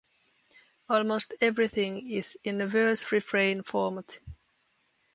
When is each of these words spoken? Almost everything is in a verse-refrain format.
Almost 0.89 1.35
everything 1.41 2.09
is 2.09 2.35
in 2.43 2.59
a 2.59 2.65
verse-refrain 2.65 3.61
format. 3.61 4.19